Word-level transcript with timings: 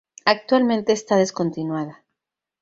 Actualmente 0.33 0.91
está 0.93 1.13
descontinuada. 1.17 1.95